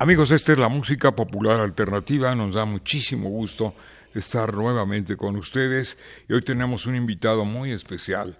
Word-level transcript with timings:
Amigos, 0.00 0.30
esta 0.30 0.52
es 0.52 0.58
la 0.60 0.68
música 0.68 1.16
popular 1.16 1.58
alternativa. 1.58 2.32
Nos 2.36 2.54
da 2.54 2.64
muchísimo 2.64 3.30
gusto 3.30 3.74
estar 4.14 4.54
nuevamente 4.54 5.16
con 5.16 5.34
ustedes 5.34 5.98
y 6.28 6.34
hoy 6.34 6.42
tenemos 6.42 6.86
un 6.86 6.94
invitado 6.94 7.44
muy 7.44 7.72
especial, 7.72 8.38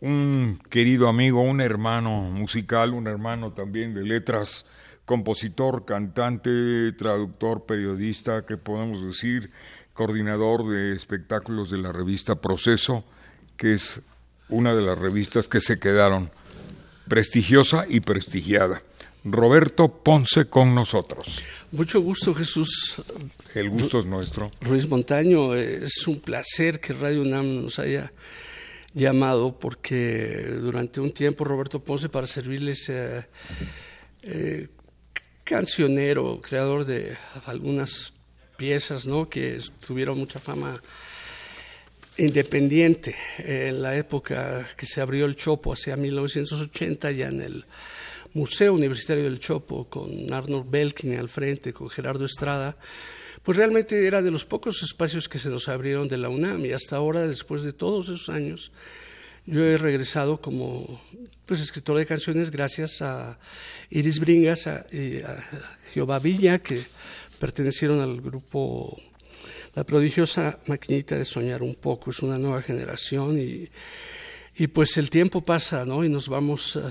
un 0.00 0.58
querido 0.70 1.08
amigo, 1.08 1.42
un 1.42 1.60
hermano 1.60 2.22
musical, 2.22 2.94
un 2.94 3.08
hermano 3.08 3.52
también 3.52 3.92
de 3.92 4.04
letras, 4.04 4.64
compositor, 5.04 5.84
cantante, 5.84 6.92
traductor, 6.92 7.66
periodista, 7.66 8.46
que 8.46 8.56
podemos 8.56 9.04
decir, 9.04 9.50
coordinador 9.92 10.66
de 10.66 10.94
espectáculos 10.94 11.70
de 11.70 11.76
la 11.76 11.92
revista 11.92 12.36
Proceso, 12.36 13.04
que 13.58 13.74
es 13.74 14.00
una 14.48 14.74
de 14.74 14.80
las 14.80 14.98
revistas 14.98 15.46
que 15.46 15.60
se 15.60 15.78
quedaron 15.78 16.30
prestigiosa 17.06 17.84
y 17.86 18.00
prestigiada. 18.00 18.80
Roberto 19.24 19.88
Ponce 20.02 20.46
con 20.46 20.74
nosotros. 20.74 21.40
Mucho 21.72 22.00
gusto, 22.00 22.34
Jesús. 22.34 23.02
El 23.54 23.70
gusto 23.70 24.00
es 24.00 24.06
nuestro. 24.06 24.50
Luis 24.66 24.88
Montaño, 24.88 25.54
es 25.54 26.06
un 26.06 26.20
placer 26.20 26.80
que 26.80 26.92
Radio 26.92 27.22
UNAM 27.22 27.64
nos 27.64 27.78
haya 27.78 28.12
llamado 28.94 29.58
porque 29.58 30.44
durante 30.60 31.00
un 31.00 31.12
tiempo 31.12 31.44
Roberto 31.44 31.80
Ponce 31.80 32.08
para 32.08 32.26
servirles 32.26 32.88
eh, 32.88 33.26
eh, 34.22 34.68
cancionero, 35.44 36.40
creador 36.40 36.84
de 36.84 37.16
algunas 37.46 38.12
piezas, 38.56 39.06
¿no? 39.06 39.28
Que 39.28 39.60
tuvieron 39.86 40.18
mucha 40.18 40.40
fama 40.40 40.82
independiente 42.16 43.16
en 43.38 43.80
la 43.80 43.96
época 43.96 44.68
que 44.76 44.86
se 44.86 45.00
abrió 45.00 45.24
el 45.26 45.36
Chopo 45.36 45.72
hacia 45.72 45.96
1980 45.96 47.10
ya 47.12 47.28
en 47.28 47.40
el 47.40 47.64
Museo 48.34 48.74
Universitario 48.74 49.24
del 49.24 49.40
Chopo, 49.40 49.88
con 49.88 50.32
Arnold 50.32 50.70
Belkin 50.70 51.18
al 51.18 51.28
frente, 51.28 51.72
con 51.72 51.90
Gerardo 51.90 52.24
Estrada, 52.24 52.76
pues 53.42 53.56
realmente 53.56 54.06
era 54.06 54.22
de 54.22 54.30
los 54.30 54.44
pocos 54.44 54.82
espacios 54.82 55.28
que 55.28 55.38
se 55.38 55.48
nos 55.48 55.68
abrieron 55.68 56.08
de 56.08 56.18
la 56.18 56.28
UNAM 56.28 56.64
y 56.66 56.72
hasta 56.72 56.96
ahora, 56.96 57.26
después 57.26 57.62
de 57.62 57.72
todos 57.72 58.06
esos 58.06 58.28
años, 58.28 58.70
yo 59.46 59.64
he 59.64 59.78
regresado 59.78 60.40
como 60.40 61.00
pues, 61.46 61.60
escritor 61.60 61.98
de 61.98 62.06
canciones 62.06 62.50
gracias 62.50 63.02
a 63.02 63.38
Iris 63.88 64.20
Bringas 64.20 64.68
y 64.92 65.22
a 65.22 65.44
Jehová 65.92 66.18
Villa, 66.18 66.60
que 66.60 66.80
pertenecieron 67.38 68.00
al 68.00 68.20
grupo 68.20 69.00
La 69.74 69.84
prodigiosa 69.84 70.58
maquinita 70.66 71.16
de 71.16 71.24
soñar 71.24 71.62
un 71.62 71.74
poco, 71.74 72.10
es 72.10 72.20
una 72.20 72.38
nueva 72.38 72.60
generación 72.60 73.40
y, 73.40 73.68
y 74.56 74.66
pues 74.66 74.96
el 74.98 75.10
tiempo 75.10 75.40
pasa, 75.44 75.84
¿no? 75.84 76.04
Y 76.04 76.08
nos 76.08 76.28
vamos... 76.28 76.76
Uh, 76.76 76.90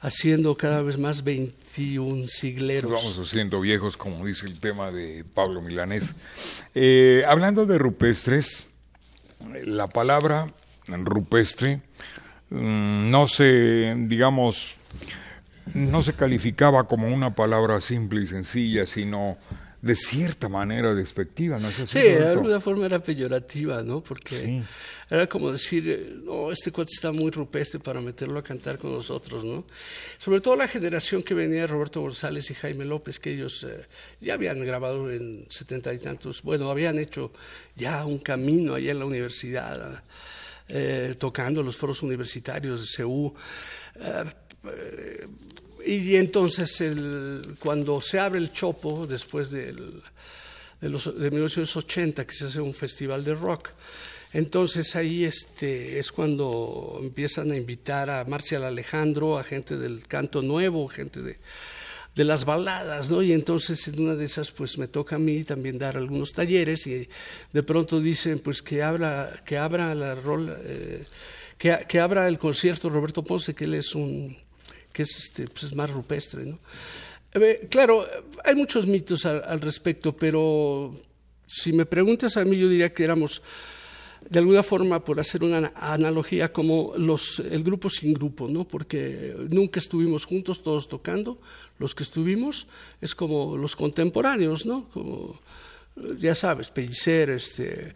haciendo 0.00 0.54
cada 0.56 0.82
vez 0.82 0.98
más 0.98 1.22
21 1.22 2.26
sigleros. 2.28 2.90
vamos 2.90 3.18
haciendo 3.18 3.60
viejos, 3.60 3.96
como 3.96 4.26
dice 4.26 4.46
el 4.46 4.58
tema 4.58 4.90
de 4.90 5.24
Pablo 5.34 5.60
Milanés. 5.60 6.16
Eh, 6.74 7.22
hablando 7.28 7.66
de 7.66 7.78
rupestres, 7.78 8.66
la 9.64 9.86
palabra 9.86 10.46
rupestre 10.86 11.82
mm, 12.50 13.10
no 13.10 13.28
se, 13.28 13.94
digamos, 13.96 14.74
no 15.74 16.02
se 16.02 16.14
calificaba 16.14 16.84
como 16.84 17.08
una 17.08 17.34
palabra 17.34 17.80
simple 17.80 18.22
y 18.22 18.26
sencilla, 18.26 18.86
sino 18.86 19.36
de 19.82 19.96
cierta 19.96 20.48
manera 20.48 20.94
despectiva, 20.94 21.58
¿no 21.58 21.68
es 21.68 21.80
así? 21.80 21.98
Sí, 21.98 22.04
de 22.04 22.28
alguna 22.28 22.60
forma 22.60 22.84
era 22.84 23.02
peyorativa, 23.02 23.82
¿no? 23.82 24.02
Porque 24.02 24.62
era 25.08 25.26
como 25.26 25.50
decir, 25.50 26.20
no, 26.22 26.52
este 26.52 26.70
cuate 26.70 26.92
está 26.94 27.12
muy 27.12 27.30
rupestre 27.30 27.80
para 27.80 28.00
meterlo 28.00 28.38
a 28.38 28.44
cantar 28.44 28.78
con 28.78 28.92
nosotros, 28.92 29.42
¿no? 29.42 29.64
Sobre 30.18 30.40
todo 30.40 30.54
la 30.56 30.68
generación 30.68 31.22
que 31.22 31.32
venía 31.32 31.62
de 31.62 31.66
Roberto 31.66 32.02
González 32.02 32.50
y 32.50 32.54
Jaime 32.54 32.84
López, 32.84 33.18
que 33.18 33.32
ellos 33.32 33.64
eh, 33.68 33.86
ya 34.20 34.34
habían 34.34 34.60
grabado 34.66 35.10
en 35.10 35.46
setenta 35.48 35.94
y 35.94 35.98
tantos, 35.98 36.42
bueno, 36.42 36.70
habían 36.70 36.98
hecho 36.98 37.32
ya 37.74 38.04
un 38.04 38.18
camino 38.18 38.74
allá 38.74 38.92
en 38.92 38.98
la 38.98 39.06
universidad, 39.06 40.02
eh, 40.68 41.14
tocando 41.18 41.62
los 41.62 41.76
foros 41.76 42.02
universitarios 42.02 42.82
de 42.82 42.86
CEU. 42.86 43.34
Eh, 43.96 45.26
y 45.96 46.16
entonces, 46.16 46.80
el, 46.80 47.56
cuando 47.58 48.00
se 48.00 48.18
abre 48.18 48.38
el 48.38 48.52
Chopo, 48.52 49.06
después 49.06 49.50
del, 49.50 50.02
de, 50.80 50.88
los, 50.88 51.18
de 51.18 51.30
1980, 51.30 52.26
que 52.26 52.32
se 52.32 52.46
hace 52.46 52.60
un 52.60 52.74
festival 52.74 53.24
de 53.24 53.34
rock, 53.34 53.70
entonces 54.32 54.94
ahí 54.94 55.24
este, 55.24 55.98
es 55.98 56.12
cuando 56.12 57.00
empiezan 57.02 57.50
a 57.50 57.56
invitar 57.56 58.08
a 58.10 58.24
Marcial 58.24 58.64
Alejandro, 58.64 59.38
a 59.38 59.44
gente 59.44 59.76
del 59.76 60.06
canto 60.06 60.42
nuevo, 60.42 60.86
gente 60.86 61.20
de, 61.22 61.38
de 62.14 62.24
las 62.24 62.44
baladas, 62.44 63.10
¿no? 63.10 63.22
Y 63.22 63.32
entonces 63.32 63.86
en 63.88 64.00
una 64.00 64.14
de 64.14 64.24
esas 64.24 64.52
pues 64.52 64.78
me 64.78 64.86
toca 64.86 65.16
a 65.16 65.18
mí 65.18 65.42
también 65.42 65.78
dar 65.78 65.96
algunos 65.96 66.32
talleres 66.32 66.86
y 66.86 67.08
de 67.52 67.62
pronto 67.62 68.00
dicen 68.00 68.38
pues 68.38 68.62
que 68.62 68.82
abra, 68.82 69.42
que 69.44 69.58
abra 69.58 69.94
la 69.94 70.14
rol, 70.14 70.56
eh, 70.64 71.04
que, 71.58 71.78
que 71.88 71.98
abra 71.98 72.28
el 72.28 72.38
concierto 72.38 72.88
Roberto 72.88 73.24
Ponce, 73.24 73.54
que 73.54 73.64
él 73.64 73.74
es 73.74 73.94
un 73.96 74.36
que 74.92 75.02
es 75.02 75.16
este, 75.16 75.46
pues, 75.46 75.74
más 75.74 75.90
rupestre. 75.90 76.44
¿no? 76.46 76.58
Eh, 77.34 77.68
claro, 77.70 78.04
hay 78.44 78.54
muchos 78.54 78.86
mitos 78.86 79.24
al, 79.24 79.60
respecto, 79.60 80.16
pero 80.16 80.94
si 81.46 81.72
me 81.72 81.86
preguntas 81.86 82.36
a 82.36 82.44
mí, 82.44 82.58
yo 82.58 82.68
diría 82.68 82.92
que 82.92 83.04
éramos, 83.04 83.42
de 84.28 84.38
alguna 84.38 84.62
forma, 84.62 85.04
por 85.04 85.20
hacer 85.20 85.44
una 85.44 85.72
analogía, 85.76 86.52
como 86.52 86.92
los, 86.96 87.38
el 87.40 87.62
grupo 87.62 87.88
sin 87.88 88.14
grupo, 88.14 88.48
¿no? 88.48 88.66
porque 88.66 89.36
nunca 89.48 89.78
estuvimos 89.78 90.24
juntos 90.24 90.62
todos 90.62 90.88
tocando, 90.88 91.40
los 91.78 91.94
que 91.94 92.02
estuvimos 92.02 92.66
es 93.00 93.14
como 93.14 93.56
los 93.56 93.76
contemporáneos, 93.76 94.66
¿no? 94.66 94.86
Ya 96.18 96.34
sabes, 96.34 96.70
Pellicer, 96.70 97.30
este, 97.30 97.94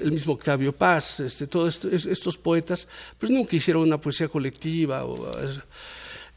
el 0.00 0.12
mismo 0.12 0.34
Octavio 0.34 0.72
Paz, 0.72 1.20
este, 1.20 1.46
todos 1.46 1.84
estos 1.84 2.36
poetas, 2.38 2.88
pues 3.18 3.30
nunca 3.30 3.56
hicieron 3.56 3.82
una 3.82 4.00
poesía 4.00 4.28
colectiva. 4.28 5.04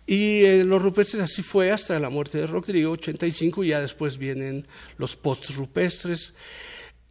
y 0.06 0.44
eh, 0.44 0.64
los 0.64 0.82
rupestres 0.82 1.24
así 1.24 1.44
fue 1.44 1.72
hasta 1.72 2.00
la 2.00 2.10
muerte 2.10 2.38
de 2.40 2.48
Rodrigo, 2.48 2.92
85, 2.92 3.64
y 3.64 3.70
ya 3.70 3.82
después 3.82 4.18
vienen 4.18 4.68
los 4.98 5.16
post-rupestres 5.16 6.34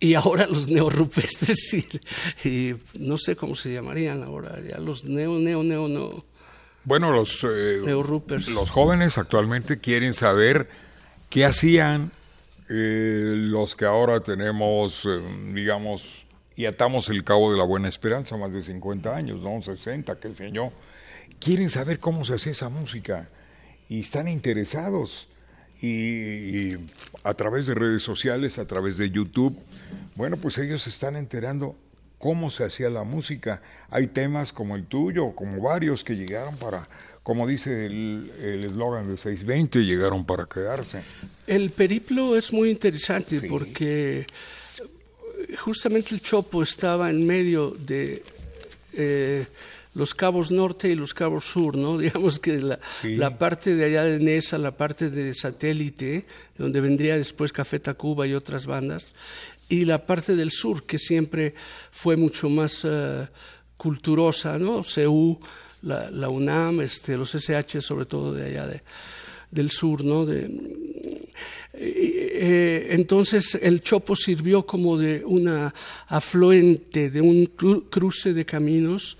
y 0.00 0.14
ahora 0.14 0.46
los 0.46 0.68
neorrupestres 0.68 1.74
y, 2.44 2.48
y 2.48 2.76
no 2.94 3.18
sé 3.18 3.36
cómo 3.36 3.54
se 3.54 3.72
llamarían 3.72 4.22
ahora, 4.22 4.60
ya 4.60 4.78
los 4.78 5.04
neo, 5.04 5.38
neo, 5.38 5.62
neo, 5.62 5.88
no. 5.88 6.24
Bueno, 6.84 7.10
los, 7.10 7.42
eh, 7.44 7.80
los 8.48 8.70
jóvenes 8.70 9.16
actualmente 9.16 9.78
quieren 9.78 10.12
saber 10.12 10.68
qué 11.30 11.46
hacían 11.46 12.12
eh, 12.68 13.34
los 13.36 13.74
que 13.74 13.84
ahora 13.84 14.20
tenemos, 14.20 15.04
eh, 15.04 15.20
digamos, 15.52 16.24
y 16.56 16.66
atamos 16.66 17.08
el 17.08 17.24
cabo 17.24 17.52
de 17.52 17.58
la 17.58 17.64
buena 17.64 17.88
esperanza, 17.88 18.36
más 18.36 18.52
de 18.52 18.62
50 18.62 19.14
años, 19.14 19.40
¿no? 19.40 19.62
60, 19.62 20.18
qué 20.18 20.34
sé 20.34 20.50
yo, 20.52 20.72
quieren 21.40 21.68
saber 21.68 21.98
cómo 21.98 22.24
se 22.24 22.34
hace 22.34 22.50
esa 22.50 22.68
música 22.68 23.28
y 23.88 24.00
están 24.00 24.28
interesados. 24.28 25.28
Y, 25.82 26.70
a 27.24 27.34
través 27.34 27.66
de 27.66 27.74
redes 27.74 28.02
sociales, 28.02 28.58
a 28.58 28.66
través 28.66 28.96
de 28.96 29.10
YouTube, 29.10 29.58
bueno, 30.14 30.36
pues 30.36 30.56
ellos 30.58 30.82
se 30.82 30.90
están 30.90 31.16
enterando 31.16 31.76
cómo 32.24 32.48
se 32.48 32.64
hacía 32.64 32.88
la 32.88 33.04
música. 33.04 33.60
Hay 33.90 34.06
temas 34.06 34.50
como 34.50 34.76
el 34.76 34.86
tuyo, 34.86 35.32
como 35.32 35.60
varios 35.60 36.02
que 36.02 36.16
llegaron 36.16 36.56
para 36.56 36.88
como 37.22 37.46
dice 37.46 37.84
el 37.86 38.64
eslogan 38.64 39.08
de 39.08 39.18
620, 39.18 39.80
llegaron 39.80 40.24
para 40.24 40.46
quedarse. 40.46 41.02
El 41.46 41.68
periplo 41.68 42.34
es 42.34 42.50
muy 42.50 42.70
interesante 42.70 43.42
porque 43.42 44.26
justamente 45.58 46.14
el 46.14 46.22
Chopo 46.22 46.62
estaba 46.62 47.10
en 47.10 47.26
medio 47.26 47.70
de, 47.70 48.22
eh, 48.94 49.46
los 49.94 50.14
cabos 50.14 50.50
norte 50.50 50.88
y 50.88 50.94
los 50.94 51.14
cabos 51.14 51.44
sur, 51.44 51.76
¿no? 51.76 51.98
Digamos 52.04 52.38
que 52.38 52.58
la, 52.58 52.78
la, 53.02 53.38
parte 53.38 53.74
de 53.74 53.84
allá 53.84 54.04
de 54.04 54.18
Nesa, 54.18 54.58
la 54.58 54.76
parte 54.76 55.08
de 55.08 55.32
satélite, 55.34 56.24
donde 56.58 56.80
vendría 56.80 57.16
después 57.16 57.52
Café 57.52 57.78
Tacuba 57.78 58.26
y 58.26 58.34
otras 58.34 58.66
bandas, 58.66 59.06
y 59.74 59.84
la 59.84 60.06
parte 60.06 60.36
del 60.36 60.50
sur, 60.50 60.84
que 60.84 60.98
siempre 60.98 61.54
fue 61.90 62.16
mucho 62.16 62.48
más 62.48 62.82
eh, 62.84 63.26
culturosa, 63.76 64.58
¿no? 64.58 64.84
CEU, 64.84 65.38
la, 65.82 66.28
UNAM, 66.28 66.80
este, 66.80 67.16
los 67.16 67.34
SH, 67.34 67.80
sobre 67.80 68.06
todo 68.06 68.32
de 68.32 68.46
allá 68.46 68.66
de, 68.66 68.82
del 69.50 69.70
sur, 69.70 70.04
¿no? 70.04 70.24
De, 70.24 70.48
eh, 71.74 72.88
entonces 72.90 73.58
el 73.60 73.82
Chopo 73.82 74.14
sirvió 74.14 74.64
como 74.64 74.96
de 74.96 75.24
una 75.24 75.74
afluente, 76.06 77.10
de 77.10 77.20
un 77.20 77.46
cruce 77.46 78.32
de 78.32 78.46
caminos 78.46 79.16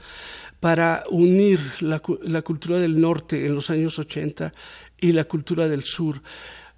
para 0.60 1.04
unir 1.10 1.60
la, 1.80 1.98
cultura 2.00 2.78
del 2.78 3.00
norte 3.00 3.44
en 3.44 3.54
los 3.54 3.70
años 3.70 3.98
80 3.98 4.54
y 5.00 5.12
la 5.12 5.24
cultura 5.24 5.68
del 5.68 5.82
sur. 5.82 6.22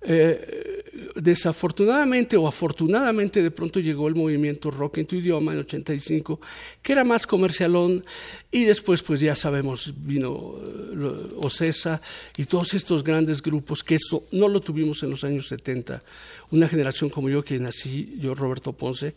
Eh, 0.09 0.77
desafortunadamente 1.17 2.37
o 2.37 2.47
afortunadamente 2.47 3.43
de 3.43 3.51
pronto 3.51 3.81
llegó 3.81 4.07
el 4.07 4.15
movimiento 4.15 4.71
rock 4.71 4.99
en 4.99 5.07
tu 5.07 5.17
idioma 5.17 5.53
en 5.53 5.61
85, 5.61 6.41
que 6.83 6.93
era 6.93 7.05
más 7.05 7.27
comercialón 7.27 8.05
y 8.51 8.65
después 8.65 9.03
pues 9.03 9.21
ya 9.21 9.35
sabemos 9.35 9.93
vino 9.97 10.55
eh, 10.57 11.35
Ocesa 11.39 12.01
y 12.37 12.45
todos 12.45 12.75
estos 12.75 13.03
grandes 13.03 13.43
grupos 13.43 13.83
que 13.83 13.97
eso 13.97 14.25
no 14.33 14.49
lo 14.49 14.61
tuvimos 14.61 15.03
en 15.03 15.11
los 15.11 15.25
años 15.25 15.49
70. 15.49 16.03
Una 16.51 16.69
generación 16.69 17.11
como 17.11 17.29
yo 17.29 17.43
que 17.43 17.59
nací, 17.59 18.17
yo 18.21 18.35
Roberto 18.35 18.73
Ponce, 18.73 19.15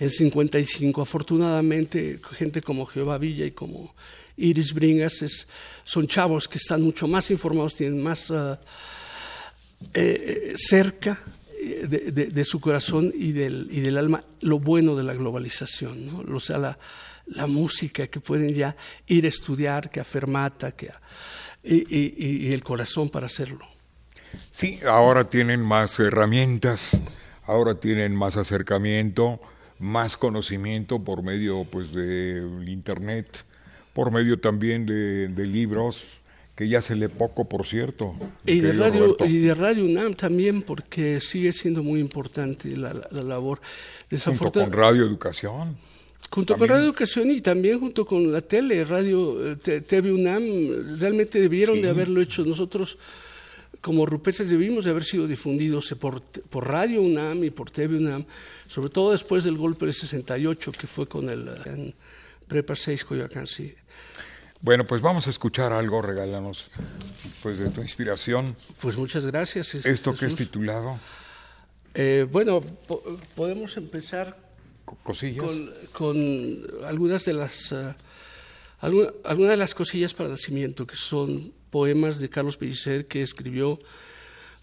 en 0.00 0.10
55, 0.10 1.00
afortunadamente 1.00 2.18
gente 2.32 2.60
como 2.60 2.86
Jehová 2.86 3.18
Villa 3.18 3.44
y 3.46 3.52
como 3.52 3.94
Iris 4.36 4.74
Bringas 4.74 5.46
son 5.84 6.06
chavos 6.08 6.48
que 6.48 6.58
están 6.58 6.82
mucho 6.82 7.06
más 7.06 7.30
informados, 7.30 7.74
tienen 7.74 8.02
más... 8.02 8.30
Ah, 8.30 8.58
eh, 9.92 10.54
cerca 10.56 11.20
eh, 11.60 11.86
de, 11.86 12.44
su 12.44 12.60
corazón 12.60 13.12
y 13.14 13.32
del, 13.32 13.68
y 13.70 13.80
del 13.80 13.98
alma 13.98 14.24
lo 14.40 14.58
bueno 14.58 14.96
de 14.96 15.02
la 15.02 15.14
globalización, 15.14 16.06
¿no? 16.06 16.36
o 16.36 16.40
sea, 16.40 16.58
la, 16.58 16.78
la 17.26 17.46
música 17.46 18.06
que 18.06 18.20
pueden 18.20 18.54
ya 18.54 18.76
ir 19.06 19.24
a 19.24 19.28
estudiar, 19.28 19.90
que 19.90 20.02
que 20.76 20.90
y, 21.62 22.46
y, 22.46 22.52
el 22.52 22.62
corazón 22.62 23.08
para 23.08 23.26
hacerlo. 23.26 23.66
Sí, 24.52 24.80
ahora 24.86 25.30
tienen 25.30 25.62
más 25.62 25.98
herramientas, 25.98 27.00
ahora 27.46 27.80
tienen 27.80 28.14
más 28.14 28.36
acercamiento, 28.36 29.40
más 29.78 30.16
conocimiento 30.16 31.02
por 31.02 31.22
medio 31.22 31.64
pues 31.64 31.92
del 31.92 32.68
internet, 32.68 33.44
por 33.94 34.10
medio 34.10 34.38
también 34.38 34.84
de, 34.84 35.28
de 35.28 35.46
libros, 35.46 36.04
que 36.54 36.68
ya 36.68 36.80
se 36.80 36.94
lee 36.94 37.08
poco, 37.08 37.48
por 37.48 37.66
cierto. 37.66 38.14
Y 38.46 38.60
de, 38.60 38.72
radio, 38.72 39.16
y 39.26 39.38
de 39.38 39.54
Radio 39.54 39.84
UNAM 39.84 40.14
también, 40.14 40.62
porque 40.62 41.20
sigue 41.20 41.52
siendo 41.52 41.82
muy 41.82 42.00
importante 42.00 42.76
la, 42.76 42.94
la, 43.10 43.22
labor. 43.22 43.60
Junto 44.24 44.52
con 44.52 44.72
Radio 44.72 45.04
Educación. 45.04 45.76
Junto 46.30 46.56
con 46.56 46.68
Radio 46.68 46.84
Educación 46.84 47.30
y 47.30 47.40
también 47.40 47.80
junto 47.80 48.06
con 48.06 48.32
la 48.32 48.40
tele, 48.40 48.84
Radio 48.84 49.52
eh, 49.52 49.56
TV 49.56 50.12
UNAM, 50.12 50.98
realmente 50.98 51.40
debieron 51.40 51.80
de 51.80 51.88
haberlo 51.88 52.20
hecho. 52.20 52.44
Nosotros, 52.44 52.98
como 53.80 54.06
rupeses, 54.06 54.48
debimos 54.48 54.84
de 54.84 54.92
haber 54.92 55.04
sido 55.04 55.26
difundidos 55.26 55.92
por, 55.98 56.22
por 56.22 56.68
Radio 56.68 57.02
UNAM 57.02 57.42
y 57.42 57.50
por 57.50 57.70
TV 57.70 57.96
UNAM, 57.96 58.24
sobre 58.68 58.90
todo 58.90 59.10
después 59.10 59.42
del 59.42 59.56
golpe 59.56 59.86
del 59.86 59.94
68, 59.94 60.72
que 60.72 60.86
fue 60.86 61.08
con 61.08 61.28
el 61.28 61.48
en 61.66 61.94
Prepa 62.46 62.76
6 62.76 63.04
Coyoacán, 63.04 63.46
sí. 63.46 63.74
Bueno, 64.64 64.86
pues 64.86 65.02
vamos 65.02 65.26
a 65.26 65.30
escuchar 65.30 65.74
algo, 65.74 66.00
regálanos 66.00 66.70
pues 67.42 67.58
de 67.58 67.68
tu 67.68 67.82
inspiración. 67.82 68.56
Pues 68.80 68.96
muchas 68.96 69.26
gracias. 69.26 69.74
¿Esto 69.74 70.14
que 70.14 70.24
es 70.24 70.34
titulado? 70.34 70.98
Eh, 71.92 72.26
bueno, 72.32 72.62
podemos 73.34 73.76
empezar 73.76 74.38
cosillas 75.02 75.44
con, 75.92 76.66
algunas 76.86 77.26
de 77.26 77.34
las 77.34 77.72
uh, 77.72 77.92
algunas 78.80 79.50
de 79.50 79.56
las 79.58 79.74
cosillas 79.74 80.14
para 80.14 80.28
el 80.28 80.32
nacimiento, 80.32 80.86
que 80.86 80.96
son 80.96 81.52
poemas 81.68 82.18
de 82.18 82.30
Carlos 82.30 82.56
Pellicer 82.56 83.06
que 83.06 83.20
escribió 83.20 83.78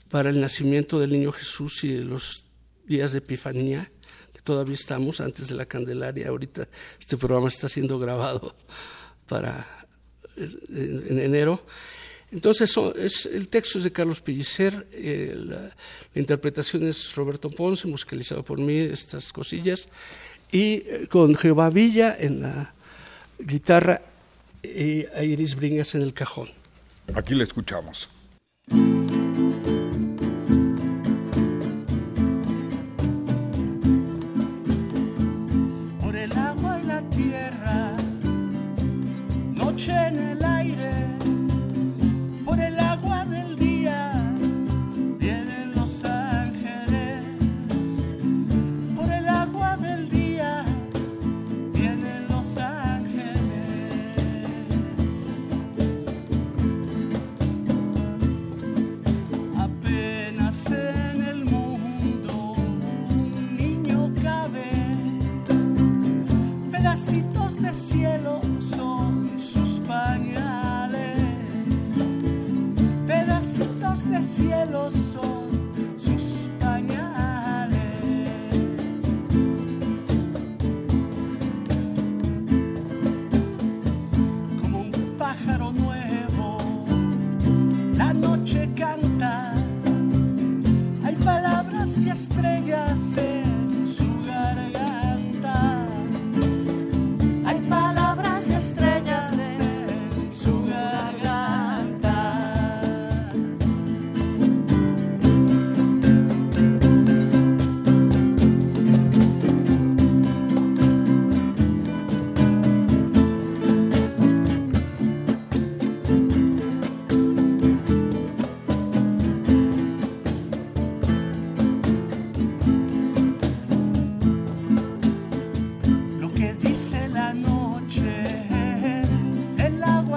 para 0.09 0.31
el 0.31 0.42
nacimiento 0.42 1.00
del 1.00 1.12
niño 1.12 1.31
Jesús 1.31 1.83
y 1.83 1.98
los 2.00 2.45
días 2.88 3.12
de 3.12 3.19
Epifanía, 3.19 3.92
que 4.33 4.42
todavía 4.42 4.74
estamos 4.74 5.21
antes 5.21 5.48
de 5.48 5.53
la 5.53 5.68
Candelaria. 5.68 6.30
Ahorita 6.30 6.68
este 7.00 7.18
programa 7.18 7.50
está 7.50 7.69
siendo 7.69 8.00
grabado 8.00 8.56
para 9.27 9.80
en 10.37 11.19
enero. 11.19 11.63
Entonces, 12.31 12.73
es, 12.95 13.25
el 13.25 13.49
texto 13.49 13.77
es 13.77 13.83
de 13.83 13.91
Carlos 13.91 14.21
Pellicer, 14.21 14.87
eh, 14.93 15.35
la, 15.37 15.75
interpretación 16.15 16.87
es 16.87 17.13
Roberto 17.15 17.49
Ponce, 17.49 17.87
musicalizado 17.87 18.43
por 18.43 18.57
mí, 18.57 18.77
estas 18.77 19.33
cosillas, 19.33 19.89
y 20.49 20.83
eh, 20.85 21.07
con 21.09 21.35
Jehová 21.35 21.69
Villa 21.69 22.15
en 22.17 22.41
la 22.41 22.73
guitarra 23.37 24.01
y 24.63 25.05
Iris 25.21 25.55
Bringas 25.55 25.93
en 25.95 26.03
el 26.03 26.13
cajón. 26.13 26.49
Aquí 27.13 27.35
le 27.35 27.43
escuchamos. 27.43 28.09
Estrellas 67.63 68.41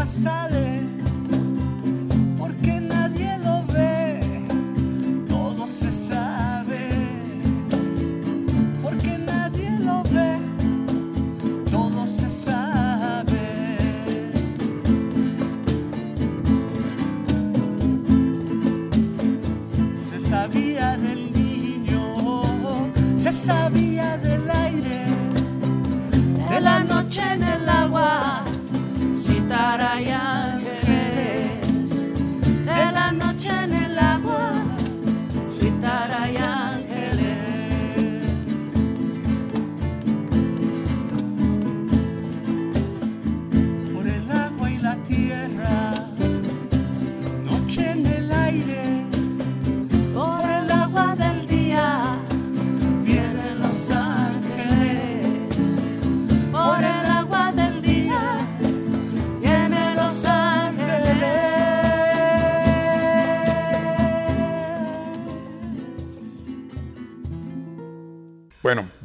sale. 0.06 0.74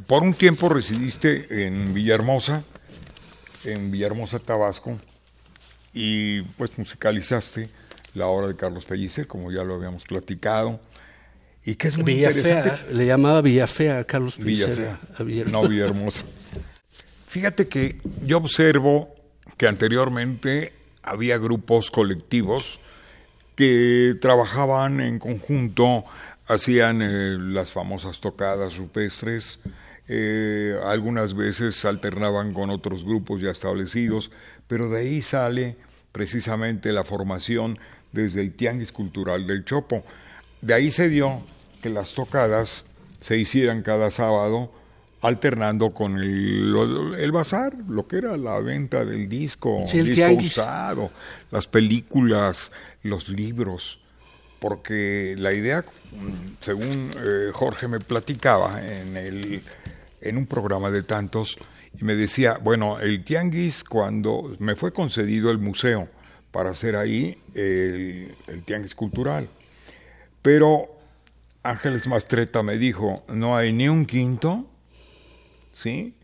Por 0.06 0.22
un 0.22 0.32
tiempo 0.32 0.70
residiste 0.70 1.66
en 1.66 1.92
Villahermosa, 1.92 2.64
en 3.64 3.90
Villahermosa, 3.90 4.38
Tabasco, 4.38 4.98
y 5.92 6.40
pues 6.42 6.78
musicalizaste 6.78 7.68
la 8.14 8.26
obra 8.26 8.48
de 8.48 8.56
Carlos 8.56 8.86
Pellicer, 8.86 9.26
como 9.26 9.52
ya 9.52 9.62
lo 9.62 9.74
habíamos 9.74 10.04
platicado. 10.04 10.80
Y 11.62 11.74
que 11.74 11.88
es 11.88 11.98
muy 11.98 12.14
Villafea, 12.14 12.86
le 12.90 13.04
llamaba 13.04 13.42
Villafea 13.42 13.98
a 13.98 14.04
Carlos 14.04 14.36
Pellicer. 14.36 14.96
Villafea, 15.18 15.52
no 15.52 15.68
Villahermosa. 15.68 16.22
Fíjate 17.28 17.68
que 17.68 18.00
yo 18.24 18.38
observo 18.38 19.14
que 19.58 19.68
anteriormente 19.68 20.72
había 21.02 21.36
grupos 21.36 21.90
colectivos 21.90 22.80
que 23.56 24.16
trabajaban 24.22 25.00
en 25.00 25.18
conjunto, 25.18 26.06
hacían 26.50 27.00
eh, 27.00 27.36
las 27.38 27.70
famosas 27.70 28.18
tocadas 28.18 28.76
rupestres, 28.76 29.60
eh, 30.08 30.76
algunas 30.84 31.34
veces 31.34 31.84
alternaban 31.84 32.52
con 32.52 32.70
otros 32.70 33.04
grupos 33.04 33.40
ya 33.40 33.50
establecidos, 33.52 34.32
pero 34.66 34.90
de 34.90 35.00
ahí 35.00 35.22
sale 35.22 35.76
precisamente 36.10 36.92
la 36.92 37.04
formación 37.04 37.78
desde 38.10 38.40
el 38.40 38.52
Tianguis 38.54 38.90
Cultural 38.90 39.46
del 39.46 39.64
Chopo. 39.64 40.02
De 40.60 40.74
ahí 40.74 40.90
se 40.90 41.08
dio 41.08 41.40
que 41.80 41.88
las 41.88 42.14
tocadas 42.14 42.84
se 43.20 43.36
hicieran 43.36 43.82
cada 43.82 44.10
sábado 44.10 44.72
alternando 45.22 45.90
con 45.90 46.18
el, 46.18 47.14
el, 47.16 47.30
bazar, 47.30 47.76
lo 47.88 48.08
que 48.08 48.16
era 48.16 48.36
la 48.36 48.58
venta 48.58 49.04
del 49.04 49.28
disco, 49.28 49.84
el 49.92 50.06
disco 50.06 50.32
usado, 50.32 51.10
las 51.52 51.68
películas, 51.68 52.72
los 53.02 53.28
libros, 53.28 54.00
porque 54.60 55.34
la 55.38 55.52
idea, 55.52 55.84
según 56.60 57.10
eh, 57.16 57.50
Jorge 57.52 57.88
me 57.88 57.98
platicaba 57.98 58.80
en, 58.80 59.16
el, 59.16 59.62
en 60.20 60.36
un 60.36 60.46
programa 60.46 60.90
de 60.90 61.02
tantos, 61.02 61.58
y 61.98 62.04
me 62.04 62.14
decía, 62.14 62.58
bueno, 62.62 63.00
el 63.00 63.24
tianguis, 63.24 63.82
cuando 63.82 64.54
me 64.58 64.76
fue 64.76 64.92
concedido 64.92 65.50
el 65.50 65.58
museo 65.58 66.08
para 66.52 66.70
hacer 66.70 66.94
ahí 66.94 67.38
el, 67.54 68.36
el 68.46 68.62
tianguis 68.62 68.94
cultural, 68.94 69.48
pero 70.42 70.86
Ángeles 71.62 72.06
Mastreta 72.06 72.62
me 72.62 72.78
dijo, 72.78 73.24
no 73.28 73.56
hay 73.56 73.72
ni 73.72 73.88
un 73.88 74.06
quinto, 74.06 74.66
¿sí? 75.74 76.14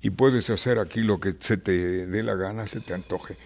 Y 0.00 0.10
puedes 0.10 0.50
hacer 0.50 0.78
aquí 0.78 1.00
lo 1.00 1.20
que 1.20 1.34
se 1.38 1.56
te 1.56 2.06
dé 2.06 2.22
la 2.22 2.34
gana, 2.34 2.66
se 2.66 2.80
te 2.80 2.94
antoje. 2.94 3.36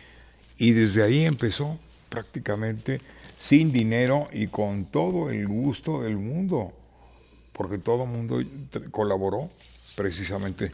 Y 0.56 0.73
desde 0.73 1.02
ahí 1.02 1.25
empezó 1.25 1.78
prácticamente 2.09 3.00
sin 3.47 3.73
dinero 3.73 4.26
y 4.33 4.49
con 4.49 4.87
todo 4.87 5.31
el 5.31 5.47
gusto 5.47 6.03
del 6.03 6.17
mundo, 6.17 6.73
porque 7.53 7.79
todo 7.79 8.03
el 8.03 8.09
mundo 8.09 8.43
colaboró 8.91 9.50
precisamente 9.95 10.73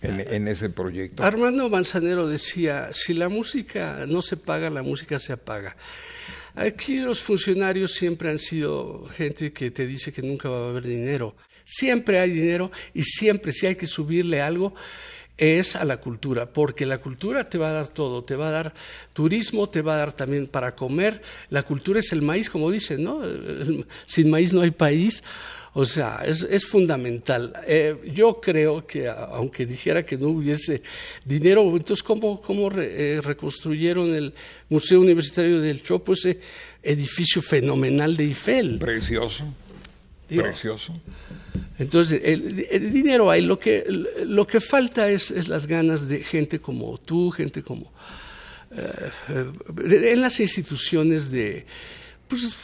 en, 0.00 0.46
ese 0.46 0.70
proyecto. 0.70 1.24
Armando 1.24 1.68
Manzanero 1.68 2.28
decía, 2.28 2.90
si 2.92 3.14
la 3.14 3.28
música 3.28 4.04
no 4.06 4.22
se 4.22 4.36
paga, 4.36 4.70
la 4.70 4.82
música 4.82 5.18
se 5.18 5.32
apaga. 5.32 5.76
Aquí 6.54 6.98
los 6.98 7.20
funcionarios 7.20 7.94
siempre 7.94 8.30
han 8.30 8.38
sido 8.38 9.06
gente 9.06 9.52
que 9.52 9.72
te 9.72 9.84
dice 9.84 10.12
que 10.12 10.22
nunca 10.22 10.48
va 10.48 10.66
a 10.66 10.68
haber 10.68 10.86
dinero. 10.86 11.34
Siempre 11.64 12.20
hay 12.20 12.30
dinero 12.30 12.70
y 12.92 13.02
siempre 13.02 13.52
si 13.52 13.66
hay 13.66 13.74
que 13.74 13.86
subirle 13.88 14.40
algo 14.40 14.72
es 15.36 15.76
a 15.76 15.84
la 15.84 15.96
cultura, 15.98 16.46
porque 16.46 16.86
la 16.86 16.98
cultura 16.98 17.48
te 17.48 17.58
va 17.58 17.70
a 17.70 17.72
dar 17.72 17.88
todo, 17.88 18.22
te 18.22 18.36
va 18.36 18.48
a 18.48 18.52
dar 18.52 18.74
turismo, 19.12 19.68
te 19.68 19.82
va 19.82 19.94
a 19.94 19.98
dar 19.98 20.12
también 20.12 20.46
para 20.46 20.74
comer. 20.74 21.20
La 21.50 21.64
cultura 21.64 22.00
es 22.00 22.12
el 22.12 22.22
maíz, 22.22 22.48
como 22.48 22.70
dicen, 22.70 23.02
¿no? 23.02 23.20
Sin 24.06 24.30
maíz 24.30 24.52
no 24.52 24.60
hay 24.60 24.70
país. 24.70 25.22
O 25.76 25.84
sea, 25.84 26.22
es, 26.24 26.64
fundamental. 26.66 27.52
Eh, 27.66 27.96
yo 28.14 28.40
creo 28.40 28.86
que, 28.86 29.08
aunque 29.08 29.66
dijera 29.66 30.06
que 30.06 30.16
no 30.16 30.28
hubiese 30.28 30.82
dinero, 31.24 31.62
entonces, 31.76 32.00
¿cómo, 32.00 32.40
cómo 32.40 32.70
eh, 32.76 33.20
reconstruyeron 33.20 34.14
el 34.14 34.32
Museo 34.68 35.00
Universitario 35.00 35.60
del 35.60 35.82
Chopo, 35.82 36.12
ese 36.12 36.38
edificio 36.80 37.42
fenomenal 37.42 38.16
de 38.16 38.22
Eiffel? 38.22 38.78
Precioso. 38.78 39.44
Precioso. 40.28 40.94
Entonces, 41.78 42.20
el, 42.24 42.92
dinero 42.92 43.30
hay, 43.30 43.42
lo 43.42 43.58
que, 43.58 43.84
lo 44.24 44.46
que 44.46 44.60
falta 44.60 45.10
es, 45.10 45.30
es, 45.30 45.48
las 45.48 45.66
ganas 45.66 46.08
de 46.08 46.22
gente 46.22 46.60
como 46.60 46.98
tú, 46.98 47.30
gente 47.30 47.62
como... 47.62 47.92
Eh, 48.72 50.12
en 50.12 50.20
las 50.20 50.38
instituciones 50.40 51.30
de... 51.30 51.66
Pues, 52.28 52.54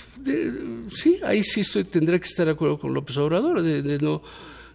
sí, 0.92 1.20
ahí 1.24 1.42
sí 1.42 1.60
estoy, 1.60 1.84
tendré 1.84 2.20
que 2.20 2.28
estar 2.28 2.46
de 2.46 2.52
acuerdo 2.52 2.78
con 2.78 2.94
López 2.94 3.16
Obrador, 3.16 3.62
de, 3.62 3.98
no, 3.98 4.22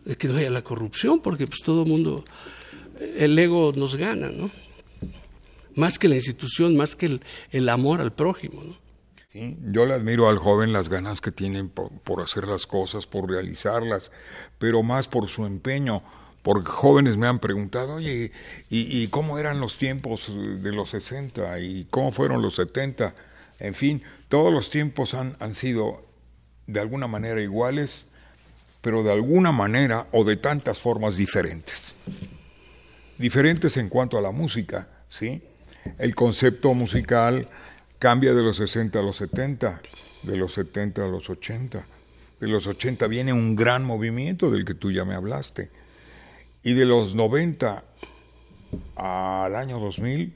de 0.03 0.15
que 0.15 0.27
no 0.27 0.37
haya 0.37 0.49
la 0.49 0.63
corrupción, 0.63 1.21
porque 1.21 1.47
pues 1.47 1.61
todo 1.61 1.83
el 1.83 1.89
mundo, 1.89 2.23
el 3.17 3.37
ego 3.39 3.73
nos 3.75 3.95
gana, 3.95 4.29
¿no? 4.29 4.51
Más 5.75 5.97
que 5.97 6.07
la 6.07 6.15
institución, 6.15 6.75
más 6.75 6.95
que 6.95 7.07
el, 7.07 7.21
el 7.51 7.67
amor 7.69 7.99
al 7.99 8.13
prójimo, 8.13 8.63
¿no? 8.63 8.84
Yo 9.35 9.85
le 9.85 9.93
admiro 9.93 10.29
al 10.29 10.37
joven 10.37 10.71
las 10.71 10.87
ganas 10.87 11.19
que 11.19 11.31
tienen 11.31 11.67
por, 11.69 12.21
hacer 12.21 12.47
las 12.47 12.65
cosas, 12.65 13.05
por 13.05 13.29
realizarlas, 13.29 14.11
pero 14.59 14.81
más 14.81 15.09
por 15.09 15.27
su 15.27 15.45
empeño, 15.45 16.01
porque 16.41 16.69
jóvenes 16.69 17.17
me 17.17 17.27
han 17.27 17.39
preguntado, 17.39 17.95
oye, 17.95 18.31
¿y, 18.69 19.07
cómo 19.09 19.37
eran 19.37 19.59
los 19.59 19.77
tiempos 19.77 20.31
de 20.33 20.71
los 20.71 20.91
60 20.91 21.59
y 21.59 21.85
cómo 21.89 22.13
fueron 22.13 22.41
los 22.41 22.55
70? 22.55 23.13
En 23.59 23.73
fin, 23.73 24.03
todos 24.29 24.53
los 24.53 24.69
tiempos 24.69 25.13
han, 25.13 25.35
han 25.39 25.53
sido 25.53 26.05
de 26.67 26.79
alguna 26.79 27.07
manera 27.07 27.41
iguales, 27.41 28.05
pero 28.81 29.03
de 29.03 29.11
alguna 29.11 29.51
manera 29.51 30.07
o 30.11 30.23
de 30.23 30.37
tantas 30.37 30.79
formas 30.79 31.17
diferentes. 31.17 31.95
Diferentes 33.17 33.75
en 33.77 33.89
cuanto 33.89 34.17
a 34.17 34.21
la 34.21 34.31
música, 34.31 34.87
¿sí? 35.09 35.41
El 35.97 36.15
concepto 36.15 36.73
musical 36.73 37.49
cambia 38.05 38.35
de 38.35 38.43
los 38.43 38.57
60 38.57 38.99
a 38.99 39.01
los 39.01 39.15
70, 39.15 39.81
de 40.21 40.37
los 40.37 40.53
70 40.53 41.03
a 41.03 41.07
los 41.07 41.27
80. 41.27 41.87
De 42.39 42.47
los 42.47 42.67
80 42.67 43.07
viene 43.07 43.33
un 43.33 43.55
gran 43.55 43.83
movimiento 43.83 44.51
del 44.51 44.63
que 44.63 44.75
tú 44.75 44.91
ya 44.91 45.05
me 45.05 45.15
hablaste. 45.15 45.71
Y 46.61 46.73
de 46.73 46.85
los 46.85 47.15
90 47.15 47.83
al 48.95 49.55
año 49.55 49.79
2000 49.79 50.35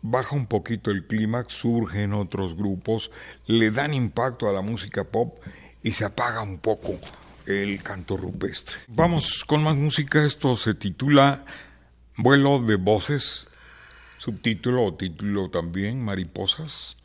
baja 0.00 0.34
un 0.34 0.46
poquito 0.46 0.90
el 0.90 1.06
clímax, 1.06 1.52
surgen 1.52 2.14
otros 2.14 2.56
grupos, 2.56 3.10
le 3.44 3.70
dan 3.70 3.92
impacto 3.92 4.48
a 4.48 4.52
la 4.54 4.62
música 4.62 5.04
pop 5.04 5.40
y 5.82 5.92
se 5.92 6.06
apaga 6.06 6.40
un 6.40 6.58
poco 6.58 6.98
el 7.44 7.82
canto 7.82 8.16
rupestre. 8.16 8.76
Vamos 8.88 9.44
con 9.44 9.62
más 9.62 9.76
música, 9.76 10.24
esto 10.24 10.56
se 10.56 10.72
titula 10.72 11.44
Vuelo 12.16 12.60
de 12.60 12.76
Voces 12.76 13.46
subtítulo 14.20 14.84
o 14.84 14.94
título 14.94 15.48
también, 15.48 16.04
Mariposas. 16.04 16.99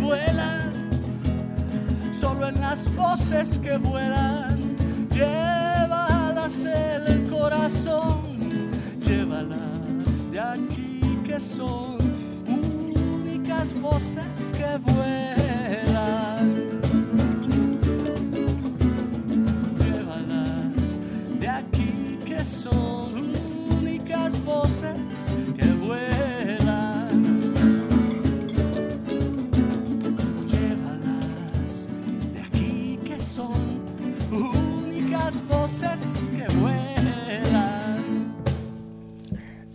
vuelan, 0.00 0.72
solo 2.12 2.48
en 2.48 2.60
las 2.60 2.94
voces 2.94 3.58
que 3.58 3.76
vuelan. 3.76 4.76
Llévalas 5.10 6.64
el 6.64 7.28
corazón, 7.28 8.70
llévalas 9.06 10.30
de 10.30 10.40
aquí 10.40 11.00
que 11.24 11.40
son 11.40 11.98
únicas 12.46 13.74
voces 13.80 14.52
que 14.52 14.78
vuelan. 14.92 15.83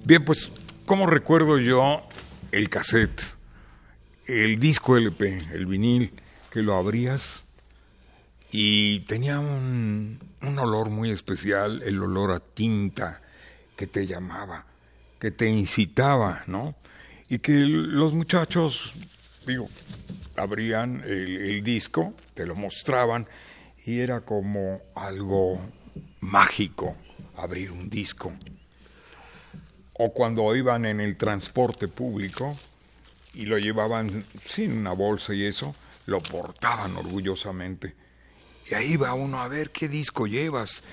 Bien, 0.09 0.25
pues, 0.25 0.49
¿cómo 0.87 1.05
recuerdo 1.05 1.59
yo 1.59 2.01
el 2.51 2.67
cassette, 2.67 3.21
el 4.25 4.59
disco 4.59 4.97
LP, 4.97 5.37
el 5.53 5.67
vinil, 5.67 6.11
que 6.49 6.63
lo 6.63 6.75
abrías 6.75 7.43
y 8.51 9.01
tenía 9.01 9.39
un, 9.39 10.17
un 10.41 10.57
olor 10.57 10.89
muy 10.89 11.11
especial, 11.11 11.83
el 11.83 12.01
olor 12.01 12.31
a 12.31 12.39
tinta 12.39 13.21
que 13.75 13.85
te 13.85 14.07
llamaba, 14.07 14.65
que 15.19 15.29
te 15.29 15.47
incitaba, 15.47 16.41
¿no? 16.47 16.73
Y 17.29 17.37
que 17.37 17.59
los 17.59 18.15
muchachos, 18.15 18.91
digo, 19.45 19.69
abrían 20.35 21.03
el, 21.05 21.37
el, 21.37 21.63
disco, 21.63 22.15
te 22.33 22.47
lo 22.47 22.55
mostraban 22.55 23.27
y 23.85 23.99
era 23.99 24.21
como 24.21 24.81
algo 24.95 25.61
mágico 26.21 26.97
abrir 27.35 27.69
un 27.69 27.91
disco 27.91 28.33
o 30.01 30.13
cuando 30.13 30.55
iban 30.55 30.85
en 30.85 31.01
el 31.01 31.17
transporte 31.17 31.89
público 31.89 32.57
y 33.33 33.45
lo 33.45 33.57
llevaban 33.57 34.23
sin 34.47 34.77
una 34.77 34.93
bolsa 34.93 35.33
y 35.33 35.43
eso, 35.43 35.75
lo 36.05 36.21
portaban 36.21 36.95
orgullosamente. 36.95 37.93
Y 38.71 38.75
ahí 38.75 38.95
va 38.95 39.13
uno 39.13 39.41
a 39.41 39.49
ver 39.49 39.71
qué 39.71 39.89
disco 39.89 40.25
llevas, 40.25 40.83